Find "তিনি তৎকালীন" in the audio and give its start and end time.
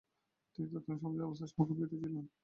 0.53-0.99